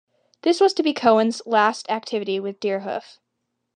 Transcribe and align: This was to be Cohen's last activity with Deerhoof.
This 0.41 0.59
was 0.59 0.73
to 0.73 0.81
be 0.81 0.93
Cohen's 0.95 1.43
last 1.45 1.87
activity 1.87 2.39
with 2.39 2.59
Deerhoof. 2.59 3.19